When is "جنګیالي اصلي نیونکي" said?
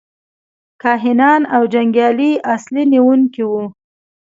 1.73-3.43